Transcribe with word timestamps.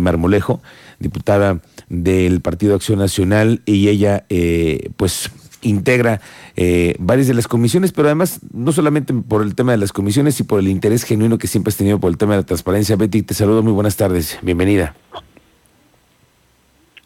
Marmolejo, 0.00 0.60
diputada 0.98 1.60
del 1.88 2.40
Partido 2.40 2.74
Acción 2.74 2.98
Nacional, 2.98 3.62
y 3.66 3.88
ella, 3.88 4.24
eh, 4.28 4.90
pues, 4.96 5.30
integra 5.62 6.20
eh, 6.56 6.94
varias 6.98 7.26
de 7.26 7.34
las 7.34 7.48
comisiones, 7.48 7.92
pero 7.92 8.08
además 8.08 8.40
no 8.52 8.72
solamente 8.72 9.12
por 9.12 9.42
el 9.42 9.54
tema 9.54 9.72
de 9.72 9.78
las 9.78 9.92
comisiones 9.92 10.38
y 10.40 10.44
por 10.44 10.60
el 10.60 10.68
interés 10.68 11.04
genuino 11.04 11.38
que 11.38 11.46
siempre 11.46 11.70
has 11.70 11.76
tenido 11.76 11.98
por 11.98 12.10
el 12.10 12.18
tema 12.18 12.34
de 12.34 12.42
la 12.42 12.46
transparencia. 12.46 12.96
Betty, 12.96 13.22
te 13.22 13.34
saludo, 13.34 13.62
muy 13.62 13.72
buenas 13.72 13.96
tardes, 13.96 14.38
bienvenida. 14.42 14.94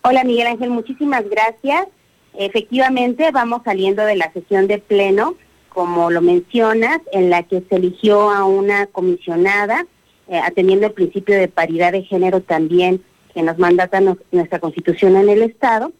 Hola 0.02 0.24
Miguel 0.24 0.48
Ángel, 0.48 0.70
muchísimas 0.70 1.24
gracias. 1.28 1.86
Efectivamente, 2.34 3.30
vamos 3.30 3.62
saliendo 3.64 4.04
de 4.04 4.16
la 4.16 4.32
sesión 4.32 4.66
de 4.66 4.78
pleno, 4.78 5.34
como 5.68 6.10
lo 6.10 6.20
mencionas, 6.20 6.98
en 7.12 7.30
la 7.30 7.42
que 7.44 7.62
se 7.68 7.76
eligió 7.76 8.30
a 8.30 8.44
una 8.44 8.86
comisionada 8.86 9.86
eh, 10.32 10.40
atendiendo 10.42 10.86
el 10.86 10.94
principio 10.94 11.36
de 11.36 11.46
paridad 11.46 11.92
de 11.92 12.04
género 12.04 12.40
también 12.40 13.02
que 13.34 13.42
nos 13.42 13.58
mandata 13.58 14.00
nuestra 14.00 14.60
constitución 14.60 15.14
en 15.16 15.28
el 15.28 15.42
Estado, 15.42 15.92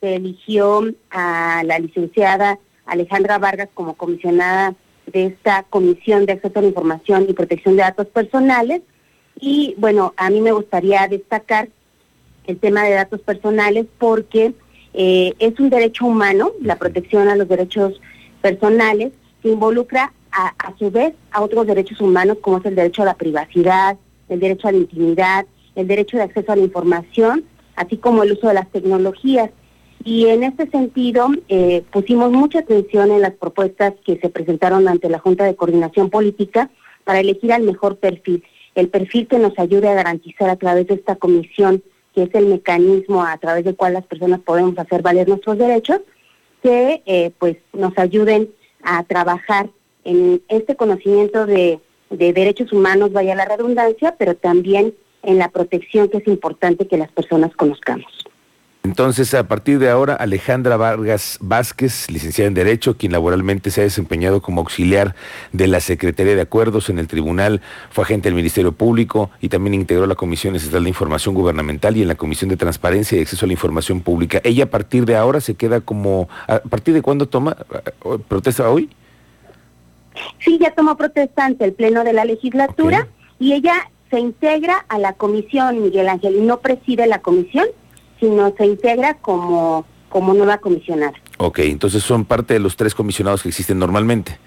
se 0.00 0.14
eligió 0.14 0.84
a 1.10 1.64
la 1.64 1.76
licenciada 1.80 2.60
Alejandra 2.86 3.38
Vargas 3.38 3.68
como 3.74 3.94
comisionada 3.94 4.76
de 5.06 5.26
esta 5.26 5.64
Comisión 5.64 6.24
de 6.24 6.34
Acceso 6.34 6.60
a 6.60 6.62
la 6.62 6.68
Información 6.68 7.26
y 7.28 7.32
Protección 7.32 7.74
de 7.74 7.82
Datos 7.82 8.06
Personales. 8.06 8.82
Y 9.40 9.74
bueno, 9.76 10.14
a 10.16 10.30
mí 10.30 10.40
me 10.40 10.52
gustaría 10.52 11.08
destacar 11.08 11.68
el 12.46 12.60
tema 12.60 12.84
de 12.84 12.92
datos 12.92 13.20
personales 13.22 13.86
porque 13.98 14.54
eh, 14.94 15.34
es 15.40 15.58
un 15.58 15.68
derecho 15.68 16.06
humano, 16.06 16.52
la 16.62 16.76
protección 16.76 17.26
a 17.26 17.34
los 17.34 17.48
derechos 17.48 18.00
personales, 18.40 19.10
que 19.42 19.48
involucra 19.48 20.12
a, 20.32 20.54
su 20.78 20.90
vez 20.90 21.14
a 21.30 21.42
otros 21.42 21.66
derechos 21.66 22.00
humanos 22.00 22.38
como 22.40 22.58
es 22.58 22.64
el 22.66 22.74
derecho 22.74 23.02
a 23.02 23.06
la 23.06 23.14
privacidad, 23.14 23.96
el 24.28 24.40
derecho 24.40 24.68
a 24.68 24.72
la 24.72 24.78
intimidad, 24.78 25.46
el 25.74 25.86
derecho 25.86 26.16
de 26.16 26.24
acceso 26.24 26.52
a 26.52 26.56
la 26.56 26.62
información, 26.62 27.44
así 27.76 27.96
como 27.96 28.22
el 28.22 28.32
uso 28.32 28.48
de 28.48 28.54
las 28.54 28.70
tecnologías. 28.70 29.50
Y 30.04 30.26
en 30.26 30.44
este 30.44 30.68
sentido, 30.70 31.28
eh, 31.48 31.82
pusimos 31.92 32.32
mucha 32.32 32.60
atención 32.60 33.10
en 33.10 33.20
las 33.20 33.32
propuestas 33.32 33.94
que 34.04 34.18
se 34.18 34.30
presentaron 34.30 34.88
ante 34.88 35.10
la 35.10 35.18
Junta 35.18 35.44
de 35.44 35.56
Coordinación 35.56 36.10
Política 36.10 36.70
para 37.04 37.20
elegir 37.20 37.52
al 37.52 37.62
mejor 37.62 37.96
perfil, 37.96 38.44
el 38.74 38.88
perfil 38.88 39.26
que 39.26 39.38
nos 39.38 39.58
ayude 39.58 39.88
a 39.88 39.94
garantizar 39.94 40.48
a 40.48 40.56
través 40.56 40.86
de 40.86 40.94
esta 40.94 41.16
comisión, 41.16 41.82
que 42.14 42.24
es 42.24 42.34
el 42.34 42.46
mecanismo 42.46 43.22
a 43.22 43.36
través 43.38 43.64
del 43.64 43.76
cual 43.76 43.94
las 43.94 44.06
personas 44.06 44.40
podemos 44.40 44.78
hacer 44.78 45.02
valer 45.02 45.28
nuestros 45.28 45.58
derechos, 45.58 46.00
que 46.62 47.02
eh, 47.06 47.32
pues 47.38 47.56
nos 47.72 47.96
ayuden 47.98 48.50
a 48.82 49.02
trabajar 49.04 49.70
en 50.04 50.42
este 50.48 50.76
conocimiento 50.76 51.46
de, 51.46 51.80
derechos 52.10 52.72
humanos, 52.72 53.12
vaya 53.12 53.34
la 53.34 53.44
redundancia, 53.44 54.16
pero 54.18 54.34
también 54.34 54.94
en 55.22 55.38
la 55.38 55.48
protección 55.48 56.08
que 56.08 56.18
es 56.18 56.26
importante 56.26 56.88
que 56.88 56.96
las 56.96 57.12
personas 57.12 57.54
conozcamos. 57.54 58.06
Entonces, 58.82 59.34
a 59.34 59.46
partir 59.46 59.78
de 59.78 59.90
ahora, 59.90 60.14
Alejandra 60.14 60.78
Vargas 60.78 61.36
Vázquez, 61.42 62.10
licenciada 62.10 62.48
en 62.48 62.54
Derecho, 62.54 62.96
quien 62.96 63.12
laboralmente 63.12 63.70
se 63.70 63.82
ha 63.82 63.84
desempeñado 63.84 64.40
como 64.40 64.62
auxiliar 64.62 65.14
de 65.52 65.66
la 65.66 65.80
Secretaría 65.80 66.34
de 66.34 66.40
Acuerdos 66.40 66.88
en 66.88 66.98
el 66.98 67.06
Tribunal, 67.06 67.60
fue 67.90 68.04
agente 68.04 68.28
del 68.28 68.36
Ministerio 68.36 68.72
Público 68.72 69.30
y 69.42 69.50
también 69.50 69.74
integró 69.74 70.06
la 70.06 70.14
Comisión 70.14 70.56
Estatal 70.56 70.82
de 70.82 70.88
Información 70.88 71.34
Gubernamental 71.34 71.94
y 71.98 72.02
en 72.02 72.08
la 72.08 72.14
Comisión 72.14 72.48
de 72.48 72.56
Transparencia 72.56 73.18
y 73.18 73.20
Acceso 73.20 73.44
a 73.44 73.48
la 73.48 73.52
Información 73.52 74.00
Pública. 74.00 74.40
Ella 74.44 74.64
a 74.64 74.70
partir 74.70 75.04
de 75.04 75.14
ahora 75.14 75.42
se 75.42 75.56
queda 75.56 75.82
como, 75.82 76.30
¿a 76.48 76.60
partir 76.60 76.94
de 76.94 77.02
cuándo 77.02 77.28
toma 77.28 77.58
protesta 78.28 78.70
hoy? 78.70 78.88
Sí, 80.38 80.58
ya 80.60 80.72
tomó 80.72 80.96
protesta 80.96 81.44
ante 81.44 81.64
el 81.64 81.72
Pleno 81.72 82.04
de 82.04 82.12
la 82.12 82.24
Legislatura 82.24 83.08
y 83.38 83.52
ella 83.52 83.90
se 84.10 84.18
integra 84.18 84.84
a 84.88 84.98
la 84.98 85.12
comisión, 85.14 85.82
Miguel 85.82 86.08
Ángel, 86.08 86.36
y 86.36 86.40
no 86.40 86.60
preside 86.60 87.06
la 87.06 87.20
comisión, 87.20 87.66
sino 88.18 88.54
se 88.56 88.66
integra 88.66 89.14
como, 89.14 89.86
como 90.08 90.34
nueva 90.34 90.58
comisionada. 90.58 91.14
Ok, 91.38 91.60
entonces 91.60 92.02
son 92.02 92.24
parte 92.24 92.54
de 92.54 92.60
los 92.60 92.76
tres 92.76 92.94
comisionados 92.94 93.42
que 93.42 93.48
existen 93.48 93.78
normalmente. 93.78 94.38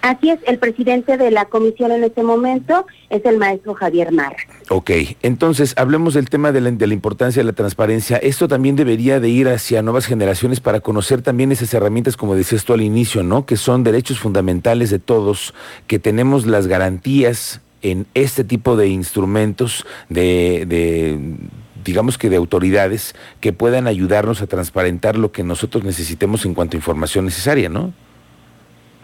Así 0.00 0.30
es, 0.30 0.38
el 0.46 0.58
presidente 0.58 1.16
de 1.16 1.30
la 1.30 1.46
comisión 1.46 1.90
en 1.90 2.04
este 2.04 2.22
momento 2.22 2.86
es 3.10 3.24
el 3.24 3.36
maestro 3.38 3.74
Javier 3.74 4.12
Marra. 4.12 4.36
Ok, 4.68 4.90
entonces 5.22 5.74
hablemos 5.76 6.14
del 6.14 6.30
tema 6.30 6.52
de 6.52 6.60
la, 6.60 6.70
de 6.70 6.86
la, 6.86 6.94
importancia 6.94 7.40
de 7.40 7.46
la 7.46 7.52
transparencia. 7.52 8.16
Esto 8.18 8.46
también 8.46 8.76
debería 8.76 9.18
de 9.18 9.28
ir 9.28 9.48
hacia 9.48 9.82
nuevas 9.82 10.06
generaciones 10.06 10.60
para 10.60 10.80
conocer 10.80 11.22
también 11.22 11.50
esas 11.50 11.74
herramientas, 11.74 12.16
como 12.16 12.36
decías 12.36 12.64
tú 12.64 12.74
al 12.74 12.82
inicio, 12.82 13.22
¿no? 13.24 13.44
Que 13.44 13.56
son 13.56 13.82
derechos 13.82 14.20
fundamentales 14.20 14.90
de 14.90 15.00
todos, 15.00 15.52
que 15.86 15.98
tenemos 15.98 16.46
las 16.46 16.68
garantías 16.68 17.60
en 17.82 18.06
este 18.14 18.44
tipo 18.44 18.76
de 18.76 18.88
instrumentos 18.88 19.84
de, 20.08 20.64
de 20.66 21.18
digamos 21.84 22.18
que 22.18 22.28
de 22.28 22.36
autoridades 22.36 23.14
que 23.40 23.52
puedan 23.52 23.86
ayudarnos 23.86 24.42
a 24.42 24.46
transparentar 24.46 25.16
lo 25.16 25.32
que 25.32 25.42
nosotros 25.42 25.84
necesitemos 25.84 26.44
en 26.44 26.54
cuanto 26.54 26.76
a 26.76 26.78
información 26.78 27.24
necesaria, 27.24 27.68
¿no? 27.68 27.92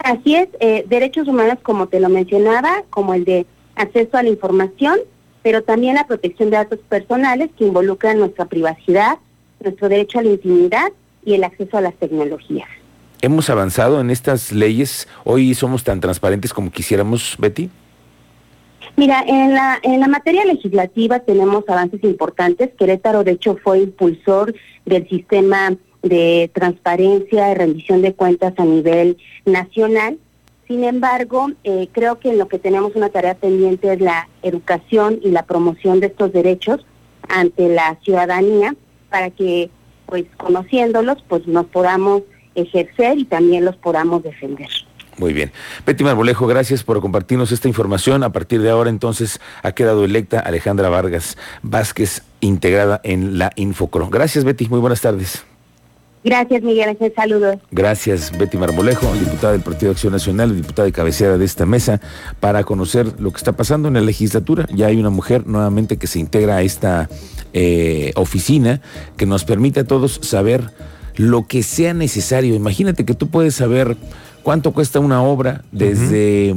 Así 0.05 0.35
es, 0.35 0.47
eh, 0.59 0.85
derechos 0.87 1.27
humanos 1.27 1.57
como 1.63 1.87
te 1.87 1.99
lo 1.99 2.09
mencionaba, 2.09 2.83
como 2.91 3.15
el 3.15 3.25
de 3.25 3.47
acceso 3.73 4.17
a 4.17 4.21
la 4.21 4.29
información, 4.29 4.99
pero 5.41 5.63
también 5.63 5.95
la 5.95 6.05
protección 6.05 6.51
de 6.51 6.57
datos 6.57 6.77
personales 6.87 7.49
que 7.57 7.65
involucran 7.65 8.19
nuestra 8.19 8.45
privacidad, 8.45 9.17
nuestro 9.59 9.89
derecho 9.89 10.19
a 10.19 10.21
la 10.21 10.29
intimidad 10.29 10.91
y 11.25 11.33
el 11.33 11.43
acceso 11.43 11.75
a 11.77 11.81
las 11.81 11.95
tecnologías. 11.95 12.67
¿Hemos 13.23 13.49
avanzado 13.49 13.99
en 13.99 14.11
estas 14.11 14.51
leyes? 14.51 15.07
¿Hoy 15.23 15.55
somos 15.55 15.83
tan 15.83 15.99
transparentes 16.01 16.53
como 16.53 16.69
quisiéramos, 16.69 17.35
Betty? 17.39 17.71
Mira, 18.97 19.23
en 19.25 19.55
la, 19.55 19.79
en 19.81 19.99
la 19.99 20.07
materia 20.07 20.45
legislativa 20.45 21.17
tenemos 21.17 21.67
avances 21.67 22.03
importantes. 22.03 22.69
Querétaro, 22.77 23.23
de 23.23 23.31
hecho, 23.31 23.57
fue 23.63 23.79
impulsor 23.79 24.53
del 24.85 25.09
sistema 25.09 25.75
de 26.05 26.51
transparencia 26.53 27.51
y 27.51 27.55
rendición 27.55 28.01
de 28.01 28.13
cuentas 28.13 28.53
a 28.57 28.63
nivel 28.63 29.17
nacional. 29.45 30.17
Sin 30.67 30.83
embargo, 30.83 31.49
eh, 31.63 31.89
creo 31.91 32.19
que 32.19 32.29
en 32.29 32.37
lo 32.37 32.47
que 32.47 32.59
tenemos 32.59 32.95
una 32.95 33.09
tarea 33.09 33.35
pendiente 33.35 33.91
es 33.91 33.99
la 33.99 34.29
educación 34.43 35.19
y 35.23 35.31
la 35.31 35.43
promoción 35.43 35.99
de 35.99 36.07
estos 36.07 36.31
derechos 36.31 36.85
ante 37.27 37.69
la 37.69 37.97
ciudadanía 38.03 38.75
para 39.09 39.31
que, 39.31 39.69
pues, 40.05 40.25
conociéndolos, 40.37 41.23
pues 41.27 41.47
nos 41.47 41.65
podamos 41.65 42.21
ejercer 42.53 43.17
y 43.17 43.25
también 43.25 43.65
los 43.65 43.75
podamos 43.75 44.23
defender. 44.23 44.69
Muy 45.17 45.33
bien. 45.33 45.51
Betty 45.85 46.03
Marbolejo, 46.03 46.45
gracias 46.45 46.83
por 46.83 46.99
compartirnos 47.01 47.51
esta 47.51 47.67
información. 47.67 48.23
A 48.23 48.31
partir 48.31 48.61
de 48.61 48.69
ahora, 48.69 48.89
entonces, 48.89 49.39
ha 49.63 49.71
quedado 49.71 50.03
electa 50.03 50.39
Alejandra 50.39 50.89
Vargas 50.89 51.37
Vázquez, 51.63 52.21
integrada 52.41 53.01
en 53.03 53.39
la 53.39 53.51
Infocro. 53.55 54.09
Gracias, 54.09 54.43
Betty. 54.43 54.67
Muy 54.67 54.79
buenas 54.79 55.01
tardes. 55.01 55.45
Gracias, 56.25 56.63
Miguel 56.63 56.89
Ángel. 56.89 57.13
Saludos. 57.15 57.57
Gracias, 57.69 58.35
Betty 58.35 58.57
Marmolejo, 58.57 59.13
diputada 59.13 59.53
del 59.53 59.61
Partido 59.61 59.89
de 59.89 59.91
Acción 59.91 60.11
Nacional, 60.11 60.55
diputada 60.55 60.87
de 60.87 60.91
cabecera 60.91 61.37
de 61.37 61.45
esta 61.45 61.67
mesa, 61.67 62.01
para 62.39 62.63
conocer 62.63 63.19
lo 63.19 63.29
que 63.29 63.37
está 63.37 63.51
pasando 63.51 63.89
en 63.89 63.93
la 63.93 64.01
legislatura. 64.01 64.65
Ya 64.73 64.87
hay 64.87 64.99
una 64.99 65.11
mujer 65.11 65.45
nuevamente 65.45 65.97
que 65.97 66.07
se 66.07 66.17
integra 66.17 66.55
a 66.55 66.61
esta 66.63 67.09
eh, 67.53 68.11
oficina 68.15 68.81
que 69.17 69.27
nos 69.27 69.43
permite 69.43 69.81
a 69.81 69.83
todos 69.83 70.19
saber 70.23 70.71
lo 71.15 71.45
que 71.45 71.61
sea 71.61 71.93
necesario. 71.93 72.55
Imagínate 72.55 73.05
que 73.05 73.13
tú 73.13 73.27
puedes 73.27 73.53
saber 73.53 73.95
cuánto 74.41 74.71
cuesta 74.71 74.99
una 74.99 75.21
obra 75.21 75.63
desde 75.71 76.55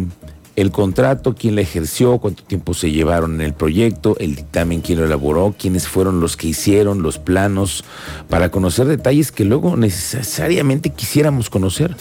el 0.58 0.72
contrato, 0.72 1.36
quién 1.38 1.54
la 1.54 1.60
ejerció, 1.60 2.18
cuánto 2.18 2.42
tiempo 2.42 2.74
se 2.74 2.90
llevaron 2.90 3.36
en 3.36 3.42
el 3.42 3.54
proyecto, 3.54 4.16
el 4.18 4.34
dictamen, 4.34 4.80
quién 4.80 4.98
lo 4.98 5.06
elaboró, 5.06 5.54
quiénes 5.56 5.86
fueron 5.86 6.18
los 6.18 6.36
que 6.36 6.48
hicieron 6.48 7.00
los 7.00 7.20
planos, 7.20 7.84
para 8.28 8.50
conocer 8.50 8.86
detalles 8.86 9.30
que 9.30 9.44
luego 9.44 9.76
necesariamente 9.76 10.90
quisiéramos 10.90 11.48
conocer. 11.48 11.94